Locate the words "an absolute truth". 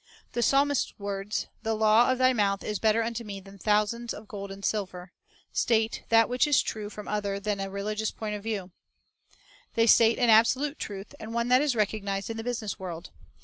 10.17-11.13